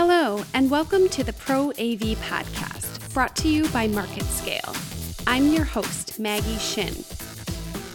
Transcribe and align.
Hello, 0.00 0.44
and 0.54 0.70
welcome 0.70 1.08
to 1.08 1.24
the 1.24 1.32
Pro 1.32 1.70
AV 1.70 2.14
podcast, 2.22 3.12
brought 3.12 3.34
to 3.34 3.48
you 3.48 3.68
by 3.70 3.88
MarketScale. 3.88 5.24
I'm 5.26 5.48
your 5.48 5.64
host, 5.64 6.20
Maggie 6.20 6.56
Shin. 6.58 6.94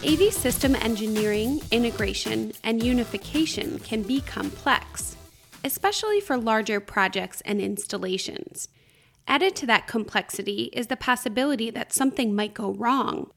AV 0.06 0.30
system 0.30 0.76
engineering, 0.76 1.62
integration, 1.70 2.52
and 2.62 2.82
unification 2.82 3.78
can 3.78 4.02
be 4.02 4.20
complex, 4.20 5.16
especially 5.64 6.20
for 6.20 6.36
larger 6.36 6.78
projects 6.78 7.40
and 7.46 7.58
installations. 7.58 8.68
Added 9.26 9.56
to 9.56 9.66
that 9.68 9.86
complexity 9.86 10.64
is 10.74 10.88
the 10.88 10.98
possibility 10.98 11.70
that 11.70 11.94
something 11.94 12.36
might 12.36 12.52
go 12.52 12.74
wrong. 12.74 13.30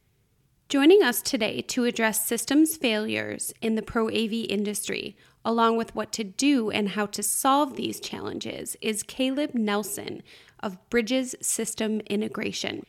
Joining 0.69 1.01
us 1.01 1.21
today 1.21 1.61
to 1.61 1.85
address 1.85 2.25
systems 2.25 2.75
failures 2.75 3.53
in 3.61 3.75
the 3.75 3.81
Pro 3.81 4.09
AV 4.09 4.33
industry 4.49 5.15
along 5.47 5.77
with 5.77 5.95
what 5.95 6.11
to 6.11 6.25
do 6.25 6.69
and 6.69 6.89
how 6.89 7.05
to 7.05 7.23
solve 7.23 7.77
these 7.77 8.01
challenges, 8.01 8.75
is 8.81 9.01
Caleb 9.01 9.55
Nelson 9.55 10.21
of 10.59 10.77
Bridges 10.89 11.35
System 11.41 12.01
Integration. 12.01 12.85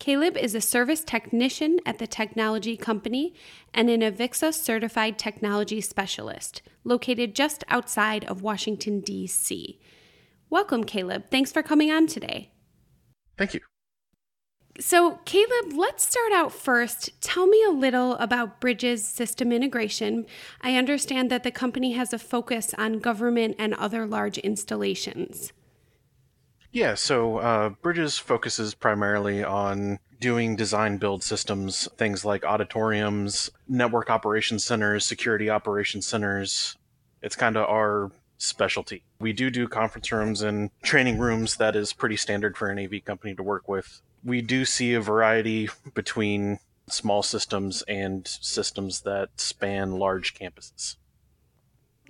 Caleb 0.00 0.36
is 0.36 0.56
a 0.56 0.60
service 0.60 1.04
technician 1.04 1.78
at 1.86 1.98
the 1.98 2.08
technology 2.08 2.76
company 2.76 3.32
and 3.72 3.88
an 3.88 4.00
Avixa 4.00 4.52
certified 4.52 5.20
technology 5.20 5.80
specialist 5.80 6.62
located 6.82 7.36
just 7.36 7.62
outside 7.68 8.24
of 8.24 8.42
Washington, 8.42 8.98
D.C. 8.98 9.78
Welcome, 10.48 10.82
Caleb. 10.82 11.30
Thanks 11.30 11.52
for 11.52 11.62
coming 11.62 11.92
on 11.92 12.08
today. 12.08 12.50
Thank 13.38 13.54
you. 13.54 13.60
So, 14.78 15.18
Caleb, 15.24 15.72
let's 15.74 16.06
start 16.06 16.32
out 16.32 16.52
first. 16.52 17.10
Tell 17.20 17.46
me 17.46 17.62
a 17.64 17.72
little 17.72 18.14
about 18.14 18.60
Bridges 18.60 19.06
system 19.06 19.52
integration. 19.52 20.26
I 20.60 20.76
understand 20.76 21.30
that 21.30 21.42
the 21.42 21.50
company 21.50 21.92
has 21.92 22.12
a 22.12 22.18
focus 22.18 22.72
on 22.78 23.00
government 23.00 23.56
and 23.58 23.74
other 23.74 24.06
large 24.06 24.38
installations. 24.38 25.52
Yeah, 26.72 26.94
so 26.94 27.38
uh, 27.38 27.70
Bridges 27.70 28.16
focuses 28.16 28.74
primarily 28.74 29.42
on 29.42 29.98
doing 30.20 30.54
design 30.54 30.98
build 30.98 31.24
systems, 31.24 31.88
things 31.96 32.24
like 32.24 32.44
auditoriums, 32.44 33.50
network 33.68 34.08
operations 34.08 34.64
centers, 34.64 35.04
security 35.04 35.50
operations 35.50 36.06
centers. 36.06 36.76
It's 37.22 37.34
kind 37.34 37.56
of 37.56 37.68
our 37.68 38.12
specialty. 38.38 39.02
We 39.18 39.32
do 39.32 39.50
do 39.50 39.66
conference 39.66 40.12
rooms 40.12 40.42
and 40.42 40.70
training 40.82 41.18
rooms 41.18 41.56
that 41.56 41.74
is 41.74 41.92
pretty 41.92 42.16
standard 42.16 42.56
for 42.56 42.70
an 42.70 42.78
AV 42.78 43.04
company 43.04 43.34
to 43.34 43.42
work 43.42 43.68
with 43.68 44.00
we 44.24 44.42
do 44.42 44.64
see 44.64 44.94
a 44.94 45.00
variety 45.00 45.68
between 45.94 46.58
small 46.88 47.22
systems 47.22 47.82
and 47.82 48.26
systems 48.26 49.02
that 49.02 49.40
span 49.40 49.92
large 49.92 50.34
campuses. 50.34 50.96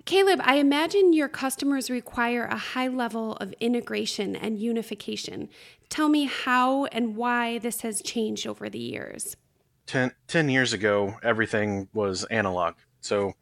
Caleb, 0.05 0.41
I 0.43 0.55
imagine 0.55 1.13
your 1.13 1.27
customers 1.27 1.89
require 1.89 2.45
a 2.45 2.57
high 2.57 2.87
level 2.87 3.33
of 3.33 3.53
integration 3.59 4.35
and 4.35 4.59
unification. 4.59 5.49
Tell 5.89 6.09
me 6.09 6.25
how 6.25 6.85
and 6.85 7.15
why 7.15 7.59
this 7.59 7.81
has 7.81 8.01
changed 8.01 8.47
over 8.47 8.67
the 8.67 8.79
years. 8.79 9.35
Ten, 9.85 10.11
10 10.27 10.49
years 10.49 10.73
ago, 10.73 11.15
everything 11.21 11.87
was 11.93 12.23
analog. 12.25 12.75
So 13.01 13.33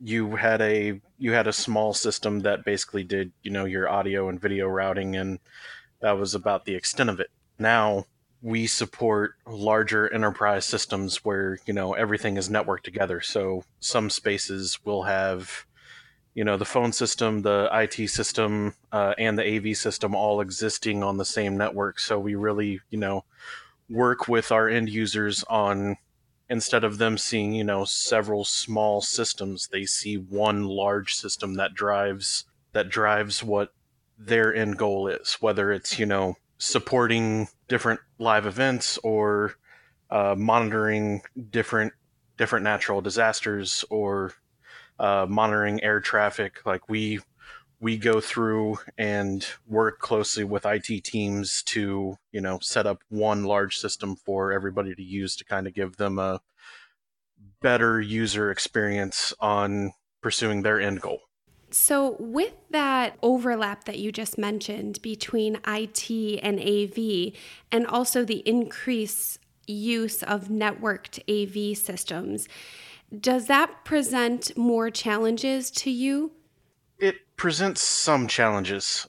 you 0.00 0.36
had 0.36 0.60
a 0.60 1.00
you 1.18 1.32
had 1.32 1.46
a 1.46 1.52
small 1.52 1.92
system 1.92 2.40
that 2.40 2.64
basically 2.64 3.04
did, 3.04 3.32
you 3.42 3.50
know, 3.50 3.64
your 3.64 3.88
audio 3.88 4.28
and 4.28 4.40
video 4.40 4.66
routing 4.68 5.16
and 5.16 5.38
that 6.00 6.12
was 6.12 6.34
about 6.34 6.64
the 6.64 6.74
extent 6.74 7.10
of 7.10 7.20
it 7.20 7.30
now 7.58 8.06
we 8.40 8.66
support 8.66 9.34
larger 9.46 10.12
enterprise 10.12 10.64
systems 10.64 11.24
where 11.24 11.58
you 11.66 11.72
know 11.72 11.94
everything 11.94 12.36
is 12.36 12.48
networked 12.48 12.82
together. 12.82 13.20
So 13.20 13.64
some 13.80 14.10
spaces 14.10 14.78
will 14.84 15.02
have 15.02 15.66
you 16.34 16.44
know 16.44 16.56
the 16.56 16.64
phone 16.64 16.92
system 16.92 17.42
the 17.42 17.68
it 17.72 18.08
system 18.08 18.74
uh, 18.92 19.14
and 19.18 19.38
the 19.38 19.56
av 19.56 19.76
system 19.76 20.14
all 20.14 20.40
existing 20.40 21.02
on 21.02 21.16
the 21.16 21.24
same 21.24 21.56
network. 21.56 21.98
So 21.98 22.18
we 22.18 22.34
really 22.36 22.80
you 22.90 22.98
know 22.98 23.24
work 23.90 24.28
with 24.28 24.52
our 24.52 24.68
end 24.68 24.88
users 24.88 25.42
on 25.44 25.96
instead 26.48 26.84
of 26.84 26.98
them 26.98 27.18
seeing 27.18 27.52
you 27.54 27.64
know 27.64 27.84
several 27.84 28.44
small 28.44 29.00
systems 29.00 29.68
they 29.68 29.84
see 29.84 30.16
one 30.16 30.64
large 30.64 31.14
system 31.14 31.54
that 31.54 31.74
drives 31.74 32.44
that 32.72 32.88
drives 32.88 33.42
what 33.42 33.72
their 34.18 34.54
end 34.54 34.76
goal 34.76 35.08
is 35.08 35.34
whether 35.40 35.72
it's 35.72 35.98
you 35.98 36.06
know 36.06 36.36
supporting 36.58 37.48
different 37.68 38.00
live 38.18 38.46
events 38.46 38.98
or 38.98 39.54
uh, 40.10 40.34
monitoring 40.36 41.22
different 41.50 41.92
different 42.36 42.64
natural 42.64 43.00
disasters 43.00 43.84
or 43.90 44.32
uh, 44.98 45.26
monitoring 45.28 45.82
air 45.82 46.00
traffic. 46.00 46.64
Like 46.64 46.88
we 46.88 47.20
we 47.80 47.96
go 47.96 48.20
through 48.20 48.78
and 48.96 49.46
work 49.66 50.00
closely 50.00 50.42
with 50.44 50.66
IT 50.66 51.04
teams 51.04 51.62
to 51.64 52.16
you 52.32 52.40
know 52.40 52.58
set 52.60 52.86
up 52.86 53.02
one 53.08 53.44
large 53.44 53.76
system 53.76 54.16
for 54.16 54.52
everybody 54.52 54.94
to 54.94 55.02
use 55.02 55.36
to 55.36 55.44
kind 55.44 55.66
of 55.66 55.74
give 55.74 55.96
them 55.96 56.18
a 56.18 56.40
better 57.60 58.00
user 58.00 58.50
experience 58.50 59.32
on 59.40 59.92
pursuing 60.22 60.62
their 60.62 60.80
end 60.80 61.00
goal. 61.00 61.20
So, 61.70 62.16
with 62.18 62.54
that 62.70 63.18
overlap 63.22 63.84
that 63.84 63.98
you 63.98 64.10
just 64.10 64.38
mentioned 64.38 65.02
between 65.02 65.58
IT 65.66 66.40
and 66.42 66.58
AV, 66.58 67.32
and 67.70 67.86
also 67.86 68.24
the 68.24 68.42
increased 68.48 69.38
use 69.66 70.22
of 70.22 70.48
networked 70.48 71.20
AV 71.28 71.76
systems, 71.76 72.48
does 73.20 73.46
that 73.46 73.84
present 73.84 74.56
more 74.56 74.90
challenges 74.90 75.70
to 75.72 75.90
you? 75.90 76.32
It 76.98 77.16
presents 77.36 77.82
some 77.82 78.28
challenges. 78.28 79.06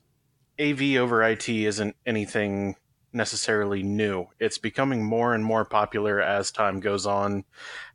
AV 0.59 0.97
over 0.97 1.23
IT 1.23 1.47
isn't 1.47 1.95
anything 2.05 2.75
necessarily 3.13 3.83
new. 3.83 4.27
It's 4.39 4.57
becoming 4.57 5.03
more 5.03 5.33
and 5.33 5.43
more 5.43 5.65
popular 5.65 6.21
as 6.21 6.51
time 6.51 6.79
goes 6.79 7.05
on, 7.05 7.45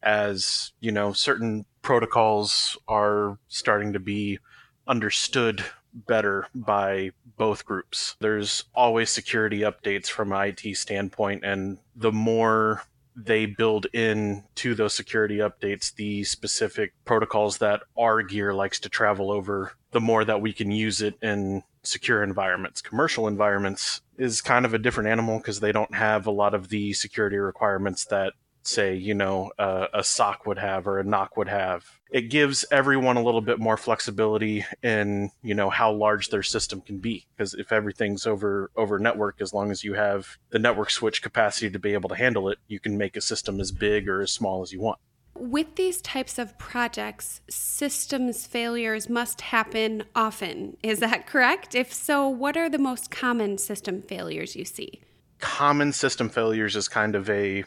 as, 0.02 0.72
you 0.80 0.90
know, 0.90 1.12
certain 1.12 1.66
protocols 1.82 2.76
are 2.88 3.38
starting 3.48 3.92
to 3.92 4.00
be 4.00 4.38
understood 4.86 5.64
better 5.94 6.48
by 6.54 7.10
both 7.36 7.64
groups. 7.64 8.16
There's 8.20 8.64
always 8.74 9.10
security 9.10 9.60
updates 9.60 10.08
from 10.08 10.32
an 10.32 10.54
IT 10.56 10.76
standpoint, 10.76 11.44
and 11.44 11.78
the 11.94 12.12
more 12.12 12.82
they 13.16 13.46
build 13.46 13.86
in 13.92 14.42
to 14.56 14.74
those 14.74 14.94
security 14.94 15.38
updates 15.38 15.94
the 15.94 16.24
specific 16.24 16.92
protocols 17.04 17.58
that 17.58 17.82
our 17.96 18.22
gear 18.22 18.52
likes 18.52 18.80
to 18.80 18.88
travel 18.88 19.30
over, 19.30 19.72
the 19.92 20.00
more 20.00 20.24
that 20.24 20.40
we 20.40 20.52
can 20.52 20.70
use 20.70 21.00
it 21.00 21.14
in 21.22 21.62
secure 21.84 22.22
environments. 22.22 22.80
Commercial 22.80 23.28
environments 23.28 24.00
is 24.18 24.40
kind 24.40 24.64
of 24.64 24.74
a 24.74 24.78
different 24.78 25.08
animal 25.08 25.38
because 25.38 25.60
they 25.60 25.70
don't 25.70 25.94
have 25.94 26.26
a 26.26 26.32
lot 26.32 26.54
of 26.54 26.68
the 26.68 26.92
security 26.92 27.36
requirements 27.36 28.04
that 28.06 28.32
say, 28.66 28.94
you 28.94 29.14
know, 29.14 29.52
uh, 29.58 29.86
a 29.92 30.02
SOC 30.02 30.46
would 30.46 30.58
have 30.58 30.86
or 30.86 30.98
a 30.98 31.04
NOC 31.04 31.36
would 31.36 31.48
have. 31.48 31.84
It 32.10 32.30
gives 32.30 32.64
everyone 32.70 33.16
a 33.16 33.22
little 33.22 33.40
bit 33.40 33.58
more 33.58 33.76
flexibility 33.76 34.64
in, 34.82 35.30
you 35.42 35.54
know, 35.54 35.70
how 35.70 35.92
large 35.92 36.28
their 36.28 36.42
system 36.42 36.80
can 36.80 36.98
be. 36.98 37.26
Because 37.36 37.54
if 37.54 37.72
everything's 37.72 38.26
over 38.26 38.70
over 38.76 38.98
network, 38.98 39.40
as 39.40 39.52
long 39.52 39.70
as 39.70 39.84
you 39.84 39.94
have 39.94 40.38
the 40.50 40.58
network 40.58 40.90
switch 40.90 41.22
capacity 41.22 41.70
to 41.70 41.78
be 41.78 41.92
able 41.92 42.08
to 42.08 42.16
handle 42.16 42.48
it, 42.48 42.58
you 42.68 42.80
can 42.80 42.96
make 42.96 43.16
a 43.16 43.20
system 43.20 43.60
as 43.60 43.72
big 43.72 44.08
or 44.08 44.20
as 44.20 44.30
small 44.30 44.62
as 44.62 44.72
you 44.72 44.80
want. 44.80 44.98
With 45.36 45.74
these 45.74 46.00
types 46.00 46.38
of 46.38 46.56
projects, 46.58 47.40
systems 47.50 48.46
failures 48.46 49.08
must 49.08 49.40
happen 49.40 50.04
often. 50.14 50.76
Is 50.82 51.00
that 51.00 51.26
correct? 51.26 51.74
If 51.74 51.92
so, 51.92 52.28
what 52.28 52.56
are 52.56 52.70
the 52.70 52.78
most 52.78 53.10
common 53.10 53.58
system 53.58 54.00
failures 54.00 54.54
you 54.54 54.64
see? 54.64 55.02
Common 55.40 55.92
system 55.92 56.28
failures 56.28 56.76
is 56.76 56.86
kind 56.86 57.16
of 57.16 57.28
a 57.28 57.64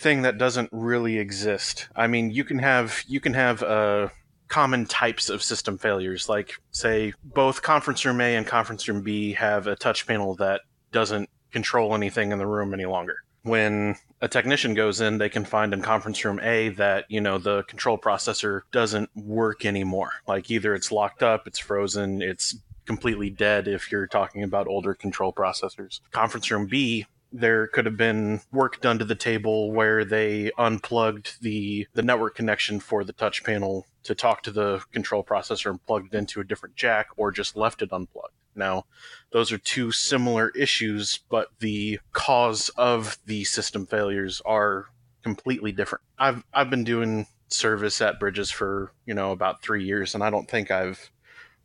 thing 0.00 0.22
that 0.22 0.38
doesn't 0.38 0.70
really 0.72 1.18
exist. 1.18 1.88
I 1.94 2.06
mean, 2.06 2.30
you 2.30 2.44
can 2.44 2.58
have 2.58 3.04
you 3.06 3.20
can 3.20 3.34
have 3.34 3.62
uh, 3.62 4.08
common 4.48 4.86
types 4.86 5.30
of 5.30 5.42
system 5.42 5.78
failures, 5.78 6.28
like 6.28 6.54
say 6.72 7.12
both 7.22 7.62
conference 7.62 8.04
room 8.04 8.20
A 8.20 8.34
and 8.34 8.46
conference 8.46 8.88
room 8.88 9.02
B 9.02 9.32
have 9.34 9.66
a 9.66 9.76
touch 9.76 10.06
panel 10.06 10.34
that 10.36 10.62
doesn't 10.92 11.30
control 11.52 11.94
anything 11.94 12.32
in 12.32 12.38
the 12.38 12.46
room 12.46 12.74
any 12.74 12.86
longer. 12.86 13.16
When 13.42 13.96
a 14.20 14.28
technician 14.28 14.74
goes 14.74 15.00
in, 15.00 15.18
they 15.18 15.30
can 15.30 15.44
find 15.44 15.72
in 15.72 15.80
conference 15.80 16.22
room 16.24 16.40
A 16.42 16.70
that, 16.70 17.06
you 17.08 17.20
know, 17.20 17.38
the 17.38 17.62
control 17.62 17.96
processor 17.96 18.62
doesn't 18.70 19.08
work 19.16 19.64
anymore. 19.64 20.10
Like 20.26 20.50
either 20.50 20.74
it's 20.74 20.92
locked 20.92 21.22
up, 21.22 21.46
it's 21.46 21.58
frozen, 21.58 22.20
it's 22.20 22.56
completely 22.84 23.30
dead 23.30 23.68
if 23.68 23.90
you're 23.90 24.06
talking 24.06 24.42
about 24.42 24.66
older 24.66 24.94
control 24.94 25.32
processors. 25.32 26.00
Conference 26.10 26.50
room 26.50 26.66
B 26.66 27.06
there 27.32 27.66
could 27.68 27.86
have 27.86 27.96
been 27.96 28.40
work 28.52 28.80
done 28.80 28.98
to 28.98 29.04
the 29.04 29.14
table 29.14 29.72
where 29.72 30.04
they 30.04 30.50
unplugged 30.58 31.40
the 31.42 31.86
the 31.94 32.02
network 32.02 32.34
connection 32.34 32.80
for 32.80 33.04
the 33.04 33.12
touch 33.12 33.44
panel 33.44 33.86
to 34.02 34.14
talk 34.14 34.42
to 34.42 34.50
the 34.50 34.82
control 34.92 35.22
processor 35.22 35.70
and 35.70 35.84
plugged 35.86 36.14
it 36.14 36.18
into 36.18 36.40
a 36.40 36.44
different 36.44 36.74
jack 36.74 37.08
or 37.16 37.30
just 37.30 37.56
left 37.56 37.82
it 37.82 37.92
unplugged. 37.92 38.34
Now, 38.54 38.86
those 39.30 39.52
are 39.52 39.58
two 39.58 39.92
similar 39.92 40.50
issues, 40.50 41.20
but 41.28 41.48
the 41.60 42.00
cause 42.12 42.68
of 42.70 43.18
the 43.26 43.44
system 43.44 43.86
failures 43.86 44.42
are 44.44 44.86
completely 45.22 45.72
different. 45.72 46.04
I've 46.18 46.44
I've 46.52 46.70
been 46.70 46.84
doing 46.84 47.26
service 47.48 48.00
at 48.00 48.18
Bridges 48.18 48.50
for, 48.50 48.92
you 49.06 49.14
know, 49.14 49.32
about 49.32 49.62
3 49.62 49.84
years 49.84 50.14
and 50.14 50.24
I 50.24 50.30
don't 50.30 50.48
think 50.48 50.70
I've 50.70 51.10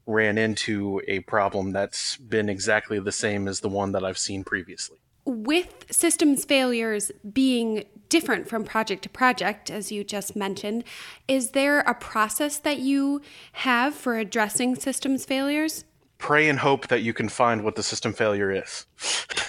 ran 0.08 0.38
into 0.38 1.02
a 1.08 1.20
problem 1.22 1.72
that's 1.72 2.18
been 2.18 2.50
exactly 2.50 3.00
the 3.00 3.12
same 3.12 3.48
as 3.48 3.60
the 3.60 3.70
one 3.70 3.92
that 3.94 4.06
I've 4.06 4.18
seen 4.18 4.44
previously. 4.44 5.00
With 5.26 5.86
systems 5.90 6.46
failures 6.46 7.12
being 7.34 7.86
different 8.10 8.48
from 8.48 8.64
project 8.64 9.04
to 9.04 9.10
project, 9.10 9.72
as 9.72 9.92
you 9.92 10.04
just 10.04 10.36
mentioned, 10.36 10.84
is 11.28 11.52
there 11.52 11.80
a 11.82 11.96
process 11.96 12.58
that 12.60 12.80
you 12.80 13.22
have 13.54 13.96
for 13.96 14.18
addressing 14.18 14.76
systems 14.76 15.26
failures? 15.26 15.84
Pray 16.18 16.48
and 16.48 16.60
hope 16.60 16.88
that 16.88 17.02
you 17.02 17.14
can 17.14 17.28
find 17.28 17.64
what 17.64 17.76
the 17.76 17.84
system 17.84 18.14
failure 18.14 18.52
is. 18.52 18.86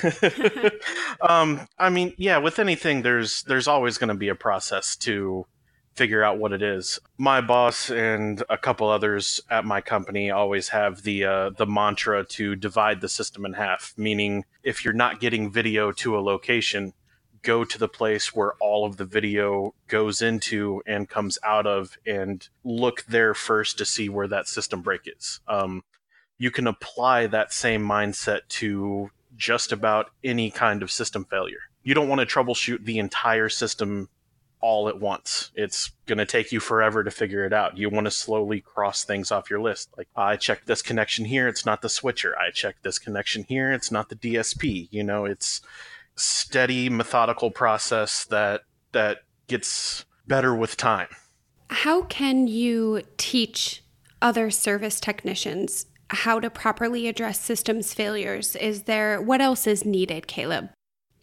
um, 1.20 1.66
I 1.78 1.90
mean, 1.90 2.14
yeah, 2.16 2.38
with 2.38 2.58
anything, 2.58 3.02
there's 3.02 3.42
there's 3.44 3.68
always 3.68 3.98
going 3.98 4.08
to 4.08 4.14
be 4.14 4.28
a 4.28 4.34
process 4.34 4.96
to 4.96 5.46
figure 5.96 6.22
out 6.22 6.38
what 6.38 6.52
it 6.52 6.62
is. 6.62 6.98
My 7.18 7.40
boss 7.40 7.90
and 7.90 8.42
a 8.50 8.58
couple 8.58 8.88
others 8.88 9.40
at 9.50 9.64
my 9.64 9.80
company 9.80 10.30
always 10.30 10.68
have 10.68 11.02
the 11.02 11.24
uh, 11.24 11.50
the 11.50 11.66
mantra 11.66 12.24
to 12.24 12.54
divide 12.54 13.00
the 13.00 13.08
system 13.08 13.44
in 13.44 13.54
half, 13.54 13.94
meaning 13.96 14.44
if 14.62 14.84
you're 14.84 14.94
not 14.94 15.20
getting 15.20 15.50
video 15.50 15.90
to 15.92 16.16
a 16.16 16.20
location, 16.20 16.92
go 17.42 17.64
to 17.64 17.78
the 17.78 17.88
place 17.88 18.34
where 18.34 18.52
all 18.60 18.84
of 18.84 18.96
the 18.96 19.04
video 19.04 19.74
goes 19.88 20.20
into 20.20 20.82
and 20.86 21.08
comes 21.08 21.38
out 21.42 21.66
of, 21.66 21.96
and 22.06 22.48
look 22.64 23.04
there 23.06 23.34
first 23.34 23.78
to 23.78 23.84
see 23.84 24.08
where 24.08 24.28
that 24.28 24.46
system 24.48 24.82
break 24.82 25.02
is. 25.06 25.40
Um, 25.48 25.82
you 26.38 26.50
can 26.50 26.66
apply 26.66 27.28
that 27.28 27.52
same 27.52 27.82
mindset 27.82 28.40
to 28.48 29.10
just 29.36 29.72
about 29.72 30.10
any 30.22 30.50
kind 30.50 30.82
of 30.82 30.90
system 30.90 31.24
failure. 31.24 31.60
You 31.82 31.94
don't 31.94 32.08
want 32.08 32.20
to 32.20 32.26
troubleshoot 32.26 32.84
the 32.84 32.98
entire 32.98 33.48
system 33.48 34.08
all 34.60 34.88
at 34.88 35.00
once. 35.00 35.50
It's 35.54 35.90
going 36.06 36.18
to 36.18 36.26
take 36.26 36.52
you 36.52 36.60
forever 36.60 37.04
to 37.04 37.10
figure 37.10 37.44
it 37.44 37.52
out. 37.52 37.78
You 37.78 37.90
want 37.90 38.06
to 38.06 38.10
slowly 38.10 38.60
cross 38.60 39.04
things 39.04 39.30
off 39.30 39.50
your 39.50 39.60
list. 39.60 39.90
Like, 39.96 40.08
I 40.16 40.36
checked 40.36 40.66
this 40.66 40.82
connection 40.82 41.24
here, 41.24 41.48
it's 41.48 41.66
not 41.66 41.82
the 41.82 41.88
switcher. 41.88 42.34
I 42.38 42.50
checked 42.50 42.82
this 42.82 42.98
connection 42.98 43.44
here, 43.44 43.72
it's 43.72 43.90
not 43.90 44.08
the 44.08 44.16
DSP. 44.16 44.88
You 44.90 45.04
know, 45.04 45.24
it's 45.24 45.60
steady, 46.16 46.88
methodical 46.88 47.50
process 47.50 48.24
that 48.26 48.62
that 48.92 49.18
gets 49.46 50.04
better 50.26 50.54
with 50.54 50.76
time. 50.76 51.08
How 51.68 52.02
can 52.02 52.46
you 52.46 53.02
teach 53.18 53.82
other 54.22 54.50
service 54.50 55.00
technicians 55.00 55.86
how 56.10 56.40
to 56.40 56.48
properly 56.48 57.08
address 57.08 57.40
systems 57.40 57.92
failures? 57.92 58.56
Is 58.56 58.84
there 58.84 59.20
what 59.20 59.40
else 59.40 59.66
is 59.66 59.84
needed, 59.84 60.26
Caleb? 60.26 60.70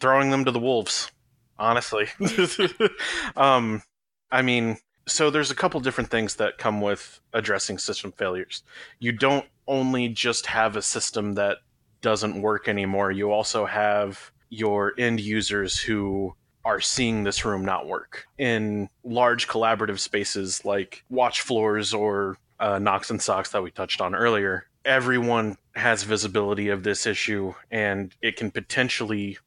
Throwing 0.00 0.30
them 0.30 0.44
to 0.44 0.50
the 0.50 0.60
wolves 0.60 1.10
honestly. 1.58 2.08
um, 3.36 3.82
I 4.30 4.42
mean, 4.42 4.78
so 5.06 5.30
there's 5.30 5.50
a 5.50 5.54
couple 5.54 5.80
different 5.80 6.10
things 6.10 6.36
that 6.36 6.58
come 6.58 6.80
with 6.80 7.20
addressing 7.32 7.78
system 7.78 8.12
failures. 8.12 8.62
You 8.98 9.12
don't 9.12 9.46
only 9.66 10.08
just 10.08 10.46
have 10.46 10.76
a 10.76 10.82
system 10.82 11.34
that 11.34 11.58
doesn't 12.00 12.40
work 12.40 12.68
anymore, 12.68 13.10
you 13.10 13.32
also 13.32 13.64
have 13.64 14.30
your 14.50 14.92
end 14.98 15.20
users 15.20 15.78
who 15.78 16.34
are 16.64 16.80
seeing 16.80 17.24
this 17.24 17.44
room 17.44 17.64
not 17.64 17.86
work. 17.86 18.26
In 18.38 18.88
large 19.02 19.48
collaborative 19.48 19.98
spaces 19.98 20.64
like 20.64 21.04
watch 21.10 21.40
floors 21.40 21.92
or 21.92 22.38
uh, 22.60 22.76
and 22.76 22.86
SOCs 22.86 23.50
that 23.50 23.62
we 23.62 23.70
touched 23.70 24.00
on 24.00 24.14
earlier, 24.14 24.66
everyone 24.84 25.56
has 25.74 26.02
visibility 26.02 26.68
of 26.68 26.82
this 26.82 27.06
issue 27.06 27.54
and 27.70 28.14
it 28.22 28.36
can 28.36 28.50
potentially 28.50 29.38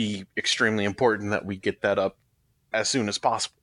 be 0.00 0.24
extremely 0.34 0.84
important 0.84 1.30
that 1.30 1.44
we 1.44 1.56
get 1.56 1.82
that 1.82 1.98
up 1.98 2.16
as 2.72 2.88
soon 2.88 3.06
as 3.06 3.18
possible. 3.18 3.60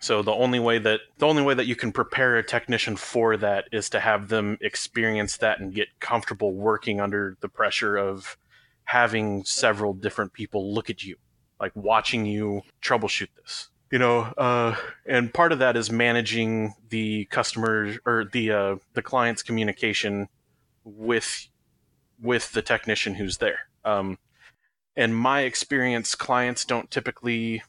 So 0.00 0.20
the 0.20 0.32
only 0.32 0.58
way 0.58 0.78
that 0.80 0.98
the 1.18 1.26
only 1.26 1.44
way 1.44 1.54
that 1.54 1.66
you 1.66 1.76
can 1.76 1.92
prepare 1.92 2.36
a 2.36 2.42
technician 2.42 2.96
for 2.96 3.36
that 3.36 3.66
is 3.70 3.88
to 3.90 4.00
have 4.00 4.28
them 4.28 4.58
experience 4.60 5.36
that 5.36 5.60
and 5.60 5.72
get 5.72 6.00
comfortable 6.00 6.52
working 6.52 7.00
under 7.00 7.36
the 7.38 7.48
pressure 7.48 7.96
of 7.96 8.36
having 8.82 9.44
several 9.44 9.94
different 9.94 10.32
people 10.32 10.74
look 10.74 10.90
at 10.90 11.04
you, 11.04 11.16
like 11.60 11.70
watching 11.76 12.26
you 12.26 12.62
troubleshoot 12.82 13.28
this. 13.36 13.68
You 13.92 14.00
know, 14.00 14.22
uh, 14.36 14.74
and 15.06 15.32
part 15.32 15.52
of 15.52 15.60
that 15.60 15.76
is 15.76 15.88
managing 15.88 16.74
the 16.88 17.26
customer 17.26 17.94
or 18.04 18.24
the 18.24 18.50
uh, 18.50 18.76
the 18.94 19.02
client's 19.02 19.44
communication 19.44 20.28
with 20.82 21.46
with 22.20 22.50
the 22.50 22.62
technician 22.62 23.14
who's 23.14 23.38
there. 23.38 23.68
Um, 23.84 24.18
in 24.96 25.12
my 25.12 25.40
experience, 25.42 26.14
clients 26.14 26.64
don't 26.64 26.90
typically 26.90 27.62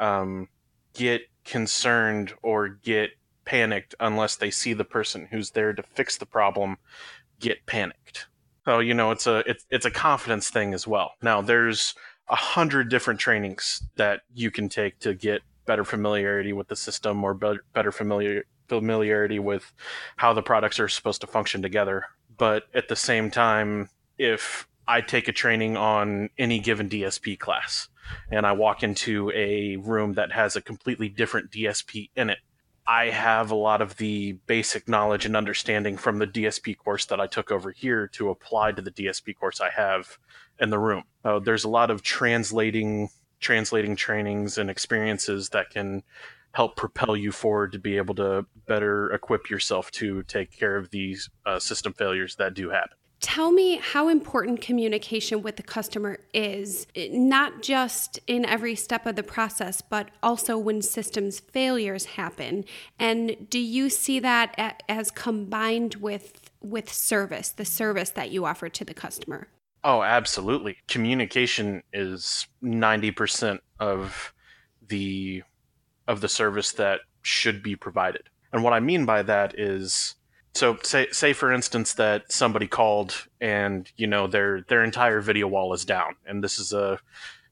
um, 0.00 0.48
get 0.94 1.22
concerned 1.44 2.32
or 2.42 2.68
get 2.68 3.10
panicked 3.44 3.94
unless 4.00 4.36
they 4.36 4.50
see 4.50 4.72
the 4.72 4.84
person 4.84 5.28
who's 5.30 5.50
there 5.50 5.72
to 5.72 5.82
fix 5.82 6.16
the 6.16 6.26
problem 6.26 6.78
get 7.40 7.66
panicked. 7.66 8.26
So 8.64 8.78
you 8.78 8.94
know, 8.94 9.10
it's 9.10 9.26
a 9.26 9.38
it's 9.48 9.66
it's 9.70 9.84
a 9.84 9.90
confidence 9.90 10.48
thing 10.48 10.72
as 10.72 10.86
well. 10.86 11.14
Now, 11.22 11.40
there's 11.40 11.94
a 12.28 12.36
hundred 12.36 12.88
different 12.88 13.18
trainings 13.18 13.82
that 13.96 14.20
you 14.32 14.50
can 14.50 14.68
take 14.68 14.98
to 15.00 15.14
get 15.14 15.42
better 15.66 15.84
familiarity 15.84 16.52
with 16.52 16.68
the 16.68 16.76
system 16.76 17.22
or 17.24 17.34
better, 17.34 17.64
better 17.72 17.92
familiar 17.92 18.44
familiarity 18.68 19.38
with 19.38 19.72
how 20.16 20.32
the 20.32 20.42
products 20.42 20.78
are 20.80 20.88
supposed 20.88 21.20
to 21.20 21.26
function 21.26 21.60
together. 21.60 22.06
But 22.38 22.64
at 22.72 22.88
the 22.88 22.96
same 22.96 23.30
time, 23.30 23.90
if 24.16 24.66
I 24.92 25.00
take 25.00 25.26
a 25.26 25.32
training 25.32 25.78
on 25.78 26.28
any 26.36 26.58
given 26.58 26.90
DSP 26.90 27.38
class 27.38 27.88
and 28.30 28.44
I 28.44 28.52
walk 28.52 28.82
into 28.82 29.32
a 29.34 29.76
room 29.76 30.12
that 30.14 30.32
has 30.32 30.54
a 30.54 30.60
completely 30.60 31.08
different 31.08 31.50
DSP 31.50 32.10
in 32.14 32.28
it. 32.28 32.40
I 32.86 33.06
have 33.06 33.50
a 33.50 33.54
lot 33.54 33.80
of 33.80 33.96
the 33.96 34.32
basic 34.46 34.90
knowledge 34.90 35.24
and 35.24 35.34
understanding 35.34 35.96
from 35.96 36.18
the 36.18 36.26
DSP 36.26 36.76
course 36.76 37.06
that 37.06 37.22
I 37.22 37.26
took 37.26 37.50
over 37.50 37.70
here 37.70 38.06
to 38.08 38.28
apply 38.28 38.72
to 38.72 38.82
the 38.82 38.90
DSP 38.90 39.34
course 39.34 39.62
I 39.62 39.70
have 39.70 40.18
in 40.60 40.68
the 40.68 40.78
room. 40.78 41.04
Uh, 41.24 41.38
there's 41.38 41.64
a 41.64 41.70
lot 41.70 41.90
of 41.90 42.02
translating 42.02 43.08
translating 43.40 43.96
trainings 43.96 44.58
and 44.58 44.68
experiences 44.68 45.48
that 45.48 45.70
can 45.70 46.02
help 46.52 46.76
propel 46.76 47.16
you 47.16 47.32
forward 47.32 47.72
to 47.72 47.78
be 47.78 47.96
able 47.96 48.14
to 48.16 48.44
better 48.66 49.10
equip 49.14 49.48
yourself 49.48 49.90
to 49.92 50.22
take 50.24 50.50
care 50.50 50.76
of 50.76 50.90
these 50.90 51.30
uh, 51.46 51.58
system 51.58 51.94
failures 51.94 52.36
that 52.36 52.52
do 52.52 52.68
happen. 52.68 52.98
Tell 53.22 53.52
me 53.52 53.76
how 53.76 54.08
important 54.08 54.60
communication 54.60 55.42
with 55.42 55.56
the 55.56 55.62
customer 55.62 56.18
is, 56.34 56.86
not 56.96 57.62
just 57.62 58.18
in 58.26 58.44
every 58.44 58.74
step 58.74 59.06
of 59.06 59.16
the 59.16 59.22
process, 59.22 59.80
but 59.80 60.10
also 60.22 60.58
when 60.58 60.82
systems 60.82 61.40
failures 61.40 62.04
happen. 62.04 62.64
And 62.98 63.48
do 63.48 63.60
you 63.60 63.88
see 63.88 64.18
that 64.20 64.82
as 64.88 65.10
combined 65.10 65.94
with 65.94 66.50
with 66.60 66.92
service, 66.92 67.50
the 67.50 67.64
service 67.64 68.10
that 68.10 68.30
you 68.30 68.44
offer 68.44 68.68
to 68.68 68.84
the 68.84 68.94
customer? 68.94 69.48
Oh, 69.84 70.02
absolutely. 70.02 70.76
Communication 70.88 71.82
is 71.92 72.46
90% 72.62 73.60
of 73.80 74.34
the 74.86 75.42
of 76.08 76.20
the 76.20 76.28
service 76.28 76.72
that 76.72 77.00
should 77.22 77.62
be 77.62 77.76
provided. 77.76 78.28
And 78.52 78.64
what 78.64 78.72
I 78.72 78.80
mean 78.80 79.06
by 79.06 79.22
that 79.22 79.58
is 79.58 80.16
so 80.54 80.76
say 80.82 81.08
say 81.12 81.32
for 81.32 81.52
instance 81.52 81.94
that 81.94 82.30
somebody 82.30 82.66
called 82.66 83.26
and 83.40 83.90
you 83.96 84.06
know 84.06 84.26
their 84.26 84.62
their 84.62 84.84
entire 84.84 85.20
video 85.20 85.48
wall 85.48 85.72
is 85.72 85.84
down. 85.84 86.14
And 86.26 86.44
this 86.44 86.58
is 86.58 86.72
a 86.72 86.98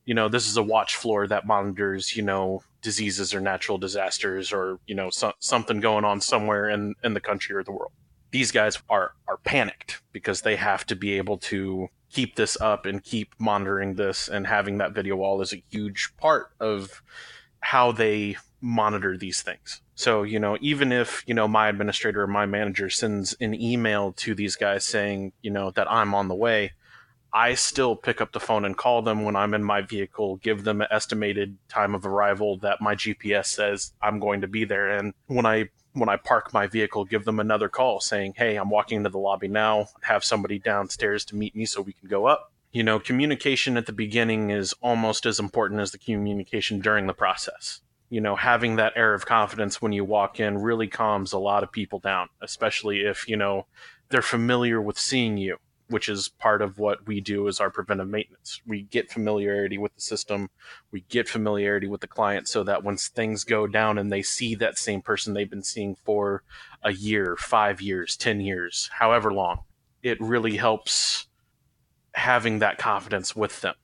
you 0.05 0.15
know 0.15 0.29
this 0.29 0.47
is 0.47 0.57
a 0.57 0.63
watch 0.63 0.97
floor 0.97 1.27
that 1.27 1.47
monitors 1.47 2.17
you 2.17 2.23
know 2.23 2.63
diseases 2.83 3.35
or 3.35 3.41
natural 3.41 3.79
disasters 3.79 4.53
or 4.53 4.79
you 4.87 4.95
know 4.95 5.11
so, 5.11 5.33
something 5.39 5.81
going 5.81 6.05
on 6.05 6.21
somewhere 6.21 6.69
in 6.69 6.95
in 7.03 7.15
the 7.15 7.21
country 7.21 7.57
or 7.57 7.65
the 7.65 7.73
world. 7.73 7.93
These 8.33 8.53
guys 8.53 8.79
are 8.91 9.13
are 9.27 9.39
panicked 9.39 10.03
because 10.13 10.43
they 10.43 10.57
have 10.57 10.85
to 10.87 10.97
be 10.97 11.17
able 11.17 11.39
to 11.39 11.89
keep 12.11 12.37
this 12.37 12.61
up 12.61 12.87
and 12.87 13.03
keep 13.03 13.35
monitoring 13.39 13.95
this 13.95 14.29
and 14.29 14.47
having 14.47 14.79
that 14.79 14.93
video 14.93 15.17
wall 15.17 15.41
is 15.41 15.53
a 15.53 15.63
huge 15.71 16.13
part 16.19 16.51
of 16.61 17.03
how 17.61 17.93
they 17.93 18.37
monitor 18.61 19.17
these 19.17 19.43
things 19.43 19.81
so, 20.01 20.23
you 20.23 20.41
know, 20.41 20.57
even 20.63 20.93
if, 20.93 21.23
you 21.27 21.35
know, 21.35 21.47
my 21.47 21.69
administrator 21.69 22.23
or 22.23 22.27
my 22.27 22.47
manager 22.47 22.89
sends 22.89 23.37
an 23.39 23.53
email 23.53 24.13
to 24.13 24.35
these 24.35 24.57
guys 24.57 24.83
saying, 24.83 25.33
you 25.43 25.51
know, 25.51 25.73
that 25.73 25.93
I'm 25.93 26.15
on 26.15 26.29
the 26.29 26.35
way, 26.35 26.73
I 27.35 27.53
still 27.53 27.97
pick 27.97 28.23
up 28.23 28.33
the 28.33 28.41
phone 28.41 28.65
and 28.65 28.75
call 28.75 29.03
them 29.03 29.25
when 29.25 29.37
I'm 29.37 29.53
in 29.53 29.63
my 29.63 29.83
vehicle, 29.83 30.37
give 30.37 30.65
them 30.65 30.81
an 30.81 30.89
estimated 30.91 31.59
time 31.69 31.95
of 31.95 32.07
arrival 32.07 32.57
that 32.61 32.81
my 32.81 32.95
GPS 32.95 33.49
says 33.49 33.93
I'm 34.01 34.21
going 34.21 34.41
to 34.41 34.49
be 34.49 34.65
there. 34.65 34.89
And 34.89 35.13
when 35.27 35.45
I 35.45 35.69
when 35.93 36.09
I 36.09 36.17
park 36.17 36.55
my 36.55 36.67
vehicle, 36.67 37.05
give 37.05 37.27
them 37.27 37.39
another 37.39 37.69
call 37.69 38.01
saying, 38.01 38.37
Hey, 38.39 38.57
I'm 38.57 38.71
walking 38.71 38.97
into 38.97 39.11
the 39.11 39.19
lobby 39.19 39.49
now, 39.49 39.89
have 40.01 40.25
somebody 40.25 40.59
downstairs 40.59 41.27
to 41.27 41.37
meet 41.37 41.55
me 41.55 41.67
so 41.67 41.83
we 41.83 41.93
can 41.93 42.09
go 42.09 42.25
up. 42.25 42.51
You 42.73 42.85
know, 42.85 43.01
communication 43.01 43.77
at 43.77 43.85
the 43.85 43.93
beginning 43.93 44.49
is 44.49 44.73
almost 44.81 45.27
as 45.27 45.39
important 45.39 45.81
as 45.81 45.91
the 45.91 45.99
communication 45.99 46.81
during 46.81 47.07
the 47.07 47.13
process 47.13 47.83
you 48.11 48.21
know, 48.21 48.35
having 48.37 48.77
that 48.77 48.93
air 48.97 49.15
of 49.15 49.25
confidence 49.25 49.81
when 49.81 49.93
you 49.93 50.05
walk 50.05 50.41
in 50.41 50.59
really 50.59 50.89
calms 50.89 51.33
a 51.33 51.39
lot 51.39 51.63
of 51.63 51.71
people 51.71 52.01
down, 52.01 52.29
especially 52.43 53.01
if, 53.01 53.29
you 53.29 53.37
know, 53.37 53.67
they're 54.11 54.21
familiar 54.21 54.83
with 54.83 54.99
seeing 54.99 55.39
you. 55.39 55.57
which 55.91 56.09
is 56.09 56.29
part 56.29 56.63
of 56.63 56.79
what 56.79 57.07
we 57.07 57.21
do 57.21 57.49
as 57.49 57.59
our 57.59 57.69
preventive 57.69 58.09
maintenance. 58.09 58.61
We 58.65 58.83
get 58.83 59.11
familiarity 59.11 59.77
with 59.77 59.93
the 59.95 60.01
system, 60.01 60.49
we 60.93 61.01
get 61.09 61.29
familiarity 61.29 61.89
with 61.89 62.01
the 62.01 62.07
client 62.07 62.47
so 62.47 62.63
that 62.63 62.85
once 62.85 63.09
things 63.09 63.43
go 63.43 63.67
down 63.67 63.99
and 63.99 64.11
they 64.11 64.23
see 64.23 64.55
that 64.55 64.79
same 64.79 65.03
person 65.03 65.35
they've 65.35 65.51
been 65.51 65.65
seeing 65.65 65.97
for 66.05 66.45
a 66.83 66.93
year, 66.93 67.37
five 67.37 67.81
years, 67.81 68.17
10 68.17 68.41
years, 68.41 68.89
however 68.93 69.33
long, 69.33 69.63
it 70.03 70.21
really 70.21 70.57
helps 70.57 71.27
having 72.15 72.61
that 72.61 72.79
confidence 72.79 73.35
with 73.35 73.61
them 73.61 73.75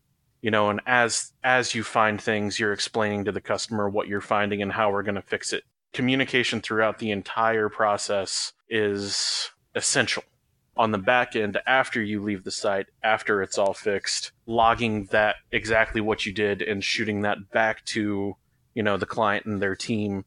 you 0.41 0.51
know 0.51 0.71
and 0.71 0.81
as 0.87 1.33
as 1.43 1.75
you 1.75 1.83
find 1.83 2.21
things 2.21 2.59
you're 2.59 2.73
explaining 2.73 3.25
to 3.25 3.33
the 3.33 3.41
customer 3.41 3.89
what 3.89 4.09
you're 4.09 4.21
finding 4.21 4.63
and 4.63 4.73
how 4.73 4.91
we're 4.91 5.03
going 5.03 5.15
to 5.15 5.23
fix 5.23 5.53
it. 5.53 5.65
Communication 5.93 6.61
throughout 6.61 6.99
the 6.99 7.11
entire 7.11 7.69
process 7.69 8.53
is 8.69 9.51
essential. 9.75 10.23
On 10.77 10.91
the 10.91 10.99
back 10.99 11.35
end 11.35 11.59
after 11.67 12.03
you 12.03 12.21
leave 12.21 12.45
the 12.45 12.51
site 12.51 12.87
after 13.03 13.43
it's 13.43 13.57
all 13.57 13.73
fixed 13.73 14.33
logging 14.45 15.07
that 15.07 15.37
exactly 15.51 16.01
what 16.01 16.27
you 16.27 16.33
did 16.33 16.61
and 16.61 16.85
shooting 16.85 17.23
that 17.23 17.51
back 17.51 17.85
to 17.87 18.37
you 18.75 18.83
know 18.83 18.99
the 18.99 19.07
client 19.07 19.47
and 19.47 19.61
their 19.61 19.75
team 19.75 20.25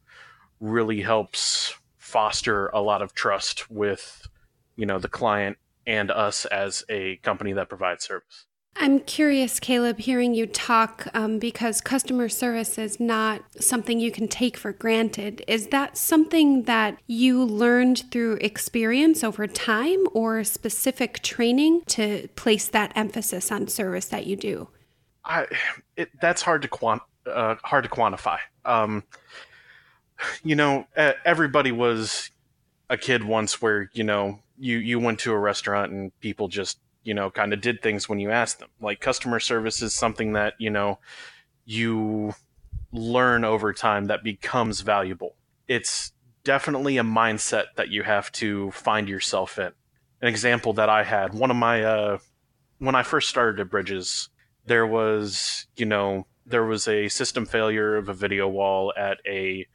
really 0.60 1.02
helps 1.02 1.76
foster 1.98 2.68
a 2.68 2.82
lot 2.82 3.04
of 3.04 3.14
trust 3.14 3.70
with 3.70 4.28
you 4.76 4.86
know 4.86 4.98
the 4.98 5.08
client 5.08 5.58
and 5.86 6.10
us 6.10 6.46
as 6.46 6.84
a 6.90 7.18
company 7.18 7.54
that 7.54 7.70
provides 7.70 8.04
service 8.04 8.46
I'm 8.82 9.02
curious, 9.02 9.60
Caleb, 9.60 10.00
hearing 10.00 10.34
you 10.34 10.48
talk 10.48 11.06
um, 11.14 11.38
because 11.38 11.82
customer 11.82 12.30
service 12.30 12.78
is 12.78 12.98
not 12.98 13.42
something 13.60 14.00
you 14.00 14.10
can 14.10 14.30
take 14.30 14.56
for 14.56 14.72
granted. 14.72 15.44
Is 15.50 15.68
that 15.68 15.98
something 15.98 16.64
that 16.64 16.98
you 17.06 17.44
learned 17.44 18.10
through 18.10 18.36
experience 18.40 19.22
over 19.22 19.48
time 19.48 20.08
or 20.14 20.46
specific 20.46 21.22
training 21.22 21.82
to 21.88 22.30
place 22.38 22.70
that 22.70 22.94
emphasis 22.96 23.52
on 23.52 23.68
service 23.68 24.06
that 24.06 24.26
you 24.26 24.38
do? 24.38 24.70
I, 25.26 25.48
it, 25.98 26.10
that's 26.22 26.42
hard 26.42 26.62
to 26.62 26.70
quant, 26.70 27.02
uh, 27.26 27.56
hard 27.62 27.84
to 27.84 27.90
quantify. 27.90 28.40
Um, 28.64 29.04
you 30.42 30.56
know, 30.56 30.88
everybody 30.96 31.74
was 31.74 32.32
a 32.90 32.98
kid 32.98 33.26
once 33.26 33.62
where 33.62 33.90
you 33.94 34.06
know 34.06 34.40
you 34.58 34.78
you 34.78 35.00
went 35.00 35.20
to 35.20 35.34
a 35.34 35.38
restaurant 35.38 35.92
and 35.92 36.18
people 36.22 36.48
just 36.48 36.80
you 37.04 37.14
know, 37.14 37.30
kind 37.30 37.54
of 37.54 37.62
did 37.62 37.82
things 37.82 38.08
when 38.08 38.20
you 38.20 38.32
asked 38.32 38.60
them. 38.60 38.70
Like 38.82 39.00
customer 39.00 39.40
service 39.40 39.82
is 39.82 39.94
something 39.94 40.34
that, 40.34 40.54
you 40.58 40.70
know, 40.70 41.00
you 41.66 42.34
learn 42.92 43.44
over 43.44 43.74
time 43.74 44.06
that 44.06 44.24
becomes 44.24 44.82
valuable. 44.82 45.36
It's 45.68 46.12
definitely 46.44 46.98
a 46.98 47.04
mindset 47.04 47.66
that 47.76 47.90
you 47.90 48.04
have 48.04 48.32
to 48.34 48.72
find 48.72 49.08
yourself 49.08 49.60
in. 49.60 49.72
An 50.22 50.28
example 50.28 50.74
that 50.74 50.90
I 50.90 51.04
had, 51.04 51.34
one 51.34 51.52
of 51.52 51.58
my, 51.58 51.84
uh, 51.84 52.18
when 52.80 52.96
I 52.96 53.04
first 53.04 53.30
started 53.30 53.60
at 53.60 53.70
Bridges, 53.70 54.30
there 54.66 54.88
was, 54.88 55.68
you 55.76 55.86
know, 55.86 56.26
there 56.46 56.66
was 56.66 56.88
a 56.88 57.08
system 57.08 57.46
failure 57.46 57.96
of 57.96 58.10
a 58.10 58.14
video 58.14 58.48
wall 58.48 58.92
at 58.98 59.20
a 59.28 59.68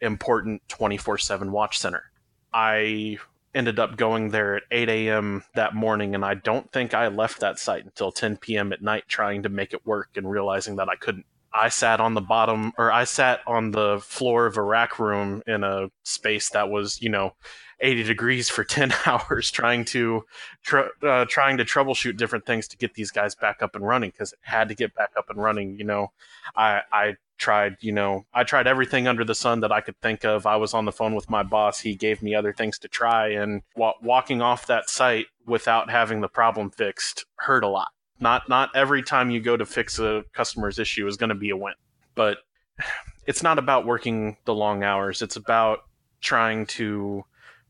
important 0.00 0.62
24/7 0.68 1.50
watch 1.50 1.78
center. 1.78 2.04
I 2.52 3.18
ended 3.54 3.78
up 3.78 3.96
going 3.96 4.30
there 4.30 4.56
at 4.56 4.62
8 4.70 4.88
a.m. 4.88 5.44
that 5.54 5.74
morning, 5.74 6.14
and 6.14 6.24
I 6.24 6.34
don't 6.34 6.70
think 6.72 6.94
I 6.94 7.08
left 7.08 7.40
that 7.40 7.58
site 7.58 7.84
until 7.84 8.12
10 8.12 8.38
p.m. 8.38 8.72
at 8.72 8.82
night 8.82 9.04
trying 9.08 9.42
to 9.42 9.48
make 9.48 9.72
it 9.72 9.86
work 9.86 10.10
and 10.16 10.30
realizing 10.30 10.76
that 10.76 10.88
I 10.88 10.96
couldn't. 10.96 11.26
I 11.54 11.68
sat 11.68 12.00
on 12.00 12.14
the 12.14 12.22
bottom, 12.22 12.72
or 12.78 12.90
I 12.90 13.04
sat 13.04 13.40
on 13.46 13.72
the 13.72 14.00
floor 14.00 14.46
of 14.46 14.56
a 14.56 14.62
rack 14.62 14.98
room 14.98 15.42
in 15.46 15.64
a 15.64 15.90
space 16.02 16.48
that 16.50 16.70
was, 16.70 17.02
you 17.02 17.10
know, 17.10 17.34
80 17.82 18.04
degrees 18.04 18.48
for 18.48 18.64
10 18.64 18.94
hours 19.06 19.50
trying 19.50 19.84
to 19.86 20.24
tr- 20.62 20.92
uh, 21.02 21.26
trying 21.26 21.58
to 21.58 21.64
troubleshoot 21.64 22.16
different 22.16 22.46
things 22.46 22.66
to 22.68 22.76
get 22.76 22.94
these 22.94 23.10
guys 23.10 23.34
back 23.34 23.62
up 23.62 23.74
and 23.74 23.86
running 23.86 24.10
because 24.10 24.32
it 24.32 24.38
had 24.42 24.68
to 24.68 24.74
get 24.74 24.94
back 24.94 25.10
up 25.16 25.28
and 25.28 25.42
running 25.42 25.76
you 25.78 25.84
know 25.84 26.12
i 26.56 26.80
i 26.92 27.16
tried, 27.42 27.76
you 27.80 27.90
know, 27.90 28.24
I 28.32 28.44
tried 28.44 28.68
everything 28.68 29.08
under 29.08 29.24
the 29.24 29.34
sun 29.34 29.60
that 29.60 29.72
I 29.72 29.80
could 29.80 30.00
think 30.00 30.24
of. 30.24 30.46
I 30.46 30.56
was 30.56 30.74
on 30.74 30.84
the 30.84 30.92
phone 30.92 31.16
with 31.16 31.28
my 31.28 31.42
boss. 31.42 31.80
He 31.80 31.96
gave 31.96 32.22
me 32.22 32.36
other 32.36 32.52
things 32.52 32.78
to 32.78 32.88
try. 32.88 33.30
And 33.30 33.62
w- 33.74 33.92
walking 34.00 34.40
off 34.40 34.66
that 34.68 34.88
site 34.88 35.26
without 35.44 35.90
having 35.90 36.20
the 36.20 36.28
problem 36.28 36.70
fixed 36.70 37.26
hurt 37.36 37.64
a 37.64 37.68
lot. 37.68 37.88
Not, 38.20 38.48
not 38.48 38.70
every 38.76 39.02
time 39.02 39.32
you 39.32 39.40
go 39.40 39.56
to 39.56 39.66
fix 39.66 39.98
a 39.98 40.24
customer's 40.32 40.78
issue 40.78 41.06
is 41.08 41.16
going 41.16 41.30
to 41.30 41.34
be 41.34 41.50
a 41.50 41.56
win. 41.56 41.74
But 42.14 42.38
it's 43.26 43.42
not 43.42 43.58
about 43.58 43.86
working 43.86 44.36
the 44.44 44.54
long 44.54 44.84
hours. 44.84 45.20
It's 45.20 45.36
about 45.36 45.80
trying 46.20 46.66
to 46.66 47.24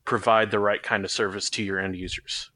provide 0.05 0.51
the 0.51 0.59
right 0.59 0.83
kind 0.83 1.05
of 1.05 1.11
service 1.11 1.49
to 1.51 1.63
your 1.63 1.79
end 1.79 1.95
users. 1.95 2.49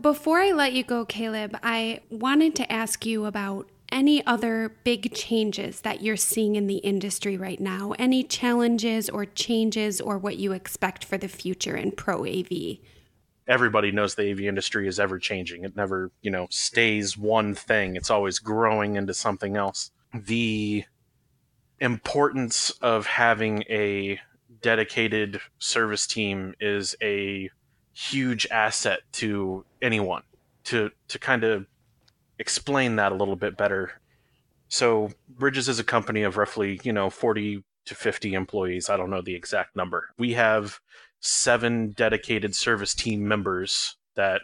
Before 0.00 0.40
I 0.40 0.50
let 0.52 0.72
you 0.72 0.82
go, 0.82 1.04
Caleb, 1.04 1.56
I 1.62 2.00
wanted 2.10 2.56
to 2.56 2.72
ask 2.72 3.06
you 3.06 3.26
about 3.26 3.68
any 3.94 4.26
other 4.26 4.74
big 4.82 5.14
changes 5.14 5.82
that 5.82 6.02
you're 6.02 6.16
seeing 6.16 6.56
in 6.56 6.66
the 6.66 6.78
industry 6.78 7.36
right 7.36 7.60
now? 7.60 7.92
Any 7.98 8.24
challenges 8.24 9.08
or 9.08 9.24
changes 9.24 10.00
or 10.00 10.18
what 10.18 10.36
you 10.36 10.52
expect 10.52 11.04
for 11.04 11.16
the 11.16 11.28
future 11.28 11.76
in 11.76 11.92
pro 11.92 12.26
AV? 12.26 12.78
Everybody 13.46 13.92
knows 13.92 14.14
the 14.14 14.30
AV 14.30 14.40
industry 14.40 14.88
is 14.88 14.98
ever 14.98 15.18
changing. 15.18 15.64
It 15.64 15.76
never, 15.76 16.10
you 16.22 16.30
know, 16.30 16.48
stays 16.50 17.16
one 17.16 17.54
thing. 17.54 17.94
It's 17.94 18.10
always 18.10 18.38
growing 18.38 18.96
into 18.96 19.14
something 19.14 19.56
else. 19.56 19.90
The 20.12 20.84
importance 21.78 22.70
of 22.80 23.06
having 23.06 23.62
a 23.68 24.18
dedicated 24.64 25.42
service 25.58 26.06
team 26.06 26.54
is 26.58 26.96
a 27.02 27.50
huge 27.92 28.46
asset 28.50 29.00
to 29.12 29.62
anyone 29.82 30.22
to 30.64 30.90
to 31.06 31.18
kind 31.18 31.44
of 31.44 31.66
explain 32.38 32.96
that 32.96 33.12
a 33.12 33.14
little 33.14 33.36
bit 33.36 33.58
better. 33.58 34.00
So 34.68 35.10
Bridges 35.28 35.68
is 35.68 35.78
a 35.78 35.84
company 35.84 36.22
of 36.22 36.38
roughly, 36.38 36.80
you 36.82 36.94
know, 36.94 37.10
40 37.10 37.62
to 37.84 37.94
50 37.94 38.32
employees. 38.32 38.88
I 38.88 38.96
don't 38.96 39.10
know 39.10 39.20
the 39.20 39.34
exact 39.34 39.76
number. 39.76 40.08
We 40.16 40.32
have 40.32 40.80
seven 41.20 41.90
dedicated 41.90 42.56
service 42.56 42.94
team 42.94 43.28
members 43.28 43.96
that 44.16 44.40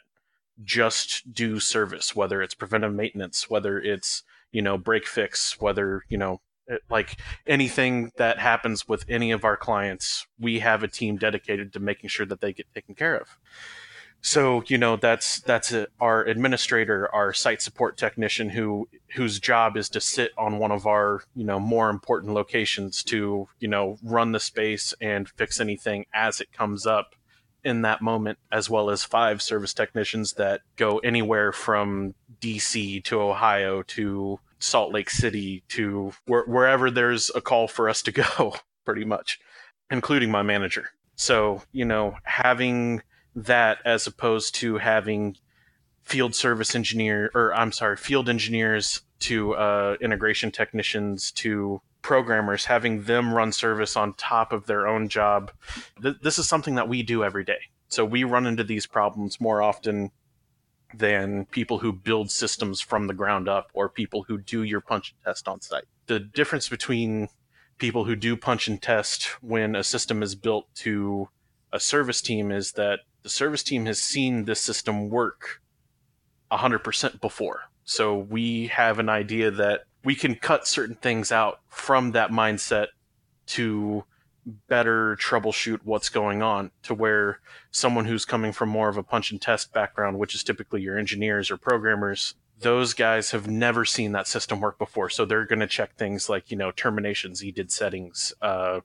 just 0.62 1.32
do 1.32 1.58
service, 1.58 2.14
whether 2.14 2.42
it's 2.42 2.54
preventive 2.54 2.92
maintenance, 2.92 3.48
whether 3.48 3.78
it's, 3.78 4.22
you 4.52 4.60
know, 4.60 4.76
break 4.76 5.06
fix, 5.06 5.58
whether, 5.58 6.04
you 6.10 6.18
know, 6.18 6.42
like 6.88 7.16
anything 7.46 8.12
that 8.16 8.38
happens 8.38 8.88
with 8.88 9.04
any 9.08 9.30
of 9.30 9.44
our 9.44 9.56
clients, 9.56 10.26
we 10.38 10.60
have 10.60 10.82
a 10.82 10.88
team 10.88 11.16
dedicated 11.16 11.72
to 11.72 11.80
making 11.80 12.08
sure 12.08 12.26
that 12.26 12.40
they 12.40 12.52
get 12.52 12.72
taken 12.74 12.94
care 12.94 13.16
of. 13.16 13.36
So 14.22 14.62
you 14.66 14.76
know 14.76 14.96
that's 14.96 15.40
that's 15.40 15.72
a, 15.72 15.86
our 15.98 16.24
administrator 16.24 17.08
our 17.14 17.32
site 17.32 17.62
support 17.62 17.96
technician 17.96 18.50
who 18.50 18.88
whose 19.14 19.40
job 19.40 19.76
is 19.78 19.88
to 19.90 20.00
sit 20.00 20.32
on 20.36 20.58
one 20.58 20.72
of 20.72 20.86
our 20.86 21.22
you 21.34 21.44
know 21.44 21.58
more 21.58 21.88
important 21.88 22.34
locations 22.34 23.02
to 23.04 23.48
you 23.60 23.68
know 23.68 23.96
run 24.02 24.32
the 24.32 24.40
space 24.40 24.92
and 25.00 25.28
fix 25.28 25.58
anything 25.58 26.04
as 26.12 26.40
it 26.40 26.52
comes 26.52 26.86
up 26.86 27.14
in 27.64 27.82
that 27.82 28.02
moment 28.02 28.38
as 28.52 28.68
well 28.68 28.90
as 28.90 29.04
five 29.04 29.40
service 29.40 29.72
technicians 29.72 30.34
that 30.34 30.60
go 30.76 30.98
anywhere 30.98 31.50
from 31.52 32.14
DC 32.40 33.02
to 33.04 33.20
Ohio 33.20 33.82
to 33.82 34.38
Salt 34.60 34.92
Lake 34.92 35.10
City 35.10 35.62
to 35.68 36.12
where, 36.26 36.44
wherever 36.44 36.90
there's 36.90 37.30
a 37.34 37.40
call 37.40 37.68
for 37.68 37.88
us 37.88 38.02
to 38.02 38.12
go 38.38 38.54
pretty 38.84 39.04
much 39.04 39.38
including 39.90 40.30
my 40.30 40.42
manager 40.42 40.90
so 41.16 41.62
you 41.72 41.84
know 41.84 42.14
having 42.24 43.02
that 43.34 43.78
as 43.84 44.06
opposed 44.06 44.54
to 44.54 44.78
having 44.78 45.36
field 46.02 46.34
service 46.34 46.74
engineer 46.74 47.30
or 47.34 47.54
I'm 47.54 47.72
sorry, 47.72 47.96
field 47.96 48.28
engineers 48.28 49.02
to 49.20 49.54
uh, 49.54 49.96
integration 50.00 50.50
technicians 50.50 51.30
to 51.32 51.80
programmers, 52.02 52.64
having 52.64 53.04
them 53.04 53.32
run 53.34 53.52
service 53.52 53.96
on 53.96 54.14
top 54.14 54.52
of 54.52 54.66
their 54.66 54.86
own 54.86 55.08
job. 55.08 55.52
Th- 56.02 56.16
this 56.22 56.38
is 56.38 56.48
something 56.48 56.74
that 56.74 56.88
we 56.88 57.02
do 57.02 57.22
every 57.22 57.44
day. 57.44 57.60
So 57.88 58.04
we 58.04 58.24
run 58.24 58.46
into 58.46 58.64
these 58.64 58.86
problems 58.86 59.40
more 59.40 59.62
often 59.62 60.10
than 60.94 61.46
people 61.46 61.78
who 61.78 61.92
build 61.92 62.30
systems 62.30 62.80
from 62.80 63.06
the 63.06 63.14
ground 63.14 63.48
up 63.48 63.70
or 63.72 63.88
people 63.88 64.24
who 64.24 64.38
do 64.38 64.62
your 64.62 64.80
punch 64.80 65.12
and 65.12 65.24
test 65.24 65.48
on 65.48 65.60
site. 65.60 65.84
The 66.06 66.20
difference 66.20 66.68
between 66.68 67.28
people 67.78 68.04
who 68.04 68.16
do 68.16 68.36
punch 68.36 68.68
and 68.68 68.80
test 68.80 69.24
when 69.42 69.74
a 69.74 69.84
system 69.84 70.22
is 70.22 70.34
built 70.34 70.66
to 70.76 71.28
a 71.72 71.80
service 71.80 72.20
team 72.20 72.50
is 72.50 72.72
that 72.72 73.00
the 73.22 73.28
service 73.28 73.62
team 73.62 73.86
has 73.86 74.00
seen 74.00 74.44
this 74.44 74.60
system 74.60 75.08
work 75.08 75.60
100% 76.50 77.20
before. 77.20 77.62
So 77.84 78.16
we 78.16 78.68
have 78.68 78.98
an 78.98 79.08
idea 79.08 79.50
that 79.50 79.84
we 80.04 80.14
can 80.14 80.34
cut 80.34 80.66
certain 80.66 80.96
things 80.96 81.30
out 81.30 81.60
from 81.68 82.12
that 82.12 82.30
mindset 82.30 82.88
to 83.46 84.04
better 84.68 85.16
troubleshoot 85.16 85.80
what's 85.84 86.08
going 86.08 86.42
on 86.42 86.70
to 86.82 86.94
where 86.94 87.40
someone 87.70 88.04
who's 88.04 88.24
coming 88.24 88.52
from 88.52 88.68
more 88.68 88.88
of 88.88 88.96
a 88.96 89.02
punch 89.02 89.30
and 89.30 89.40
test 89.40 89.72
background, 89.72 90.18
which 90.18 90.34
is 90.34 90.42
typically 90.42 90.82
your 90.82 90.98
engineers 90.98 91.50
or 91.50 91.56
programmers, 91.56 92.34
those 92.58 92.94
guys 92.94 93.30
have 93.30 93.48
never 93.48 93.84
seen 93.84 94.12
that 94.12 94.26
system 94.26 94.60
work 94.60 94.78
before. 94.78 95.08
So 95.08 95.24
they're 95.24 95.46
going 95.46 95.60
to 95.60 95.66
check 95.66 95.94
things 95.96 96.28
like, 96.28 96.50
you 96.50 96.56
know, 96.56 96.70
terminations, 96.70 97.42
EDID 97.42 97.70
settings, 97.70 98.32
uh, 98.42 98.80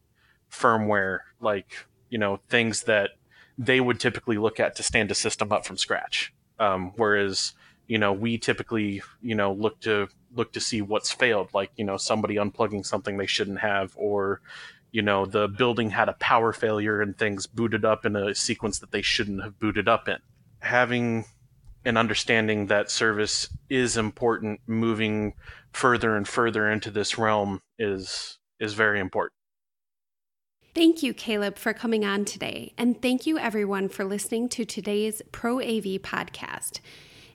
firmware, 0.51 1.19
like, 1.39 1.85
you 2.09 2.17
know, 2.17 2.39
things 2.49 2.83
that 2.83 3.11
they 3.57 3.79
would 3.79 3.99
typically 3.99 4.37
look 4.37 4.59
at 4.59 4.75
to 4.75 4.83
stand 4.83 5.11
a 5.11 5.15
system 5.15 5.51
up 5.51 5.65
from 5.65 5.77
scratch. 5.77 6.33
Um, 6.59 6.93
whereas 6.95 7.53
you 7.87 7.97
know 7.97 8.13
we 8.13 8.37
typically 8.37 9.01
you 9.21 9.35
know 9.35 9.53
look 9.53 9.79
to 9.81 10.07
look 10.35 10.51
to 10.53 10.59
see 10.59 10.81
what's 10.81 11.11
failed, 11.11 11.49
like 11.53 11.71
you 11.75 11.85
know 11.85 11.97
somebody 11.97 12.35
unplugging 12.35 12.85
something 12.85 13.17
they 13.17 13.25
shouldn't 13.25 13.59
have, 13.59 13.93
or 13.95 14.41
you 14.95 15.01
know 15.01 15.25
the 15.25 15.49
building 15.49 15.89
had 15.89 16.07
a 16.07 16.13
power 16.13 16.53
failure 16.53 17.01
and 17.01 17.17
things 17.17 17.47
booted 17.47 17.83
up 17.83 18.05
in 18.05 18.15
a 18.15 18.33
sequence 18.33 18.79
that 18.79 18.91
they 18.91 19.01
shouldn't 19.01 19.43
have 19.43 19.59
booted 19.59 19.89
up 19.89 20.07
in. 20.07 20.19
Having 20.59 21.25
an 21.83 21.97
understanding 21.97 22.67
that 22.67 22.89
service 22.89 23.49
is 23.69 23.97
important 23.97 24.61
moving 24.67 25.33
further 25.73 26.15
and 26.15 26.25
further 26.25 26.71
into 26.71 26.89
this 26.89 27.17
realm 27.17 27.61
is 27.77 28.39
is 28.61 28.73
very 28.73 29.01
important. 29.01 29.33
Thank 30.73 31.03
you, 31.03 31.13
Caleb, 31.13 31.57
for 31.57 31.73
coming 31.73 32.05
on 32.05 32.23
today. 32.23 32.73
And 32.77 33.01
thank 33.01 33.27
you, 33.27 33.37
everyone, 33.37 33.89
for 33.89 34.05
listening 34.05 34.47
to 34.49 34.63
today's 34.63 35.21
Pro 35.33 35.59
AV 35.59 35.99
podcast. 36.01 36.79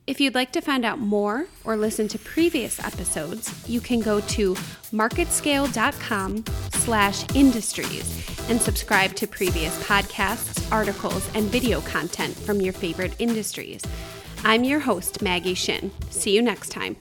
If 0.07 0.21
you'd 0.21 0.35
like 0.35 0.53
to 0.53 0.61
find 0.61 0.85
out 0.85 0.99
more 0.99 1.47
or 1.65 1.77
listen 1.77 2.09
to 2.09 2.19
previous 2.19 2.81
episodes, 2.81 3.69
you 3.69 3.81
can 3.81 4.01
go 4.01 4.21
to 4.21 4.55
marketscale.com 4.93 6.45
slash 6.73 7.25
industries 7.37 8.49
and 8.49 8.61
subscribe 8.61 9.15
to 9.17 9.27
previous 9.27 9.77
podcasts, 9.85 10.71
articles, 10.73 11.29
and 11.35 11.45
video 11.45 11.81
content 11.83 12.35
from 12.35 12.61
your 12.61 12.73
favorite 12.73 13.15
industries. 13.19 13.83
I'm 14.43 14.65
your 14.65 14.81
host, 14.81 15.23
Maggie 15.23 15.55
Shin. 15.55 15.93
See 16.09 16.35
you 16.35 16.43
next 16.43 16.71
time. 16.71 16.97